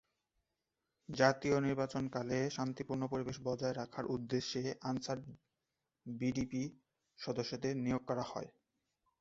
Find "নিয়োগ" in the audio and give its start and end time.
7.77-8.03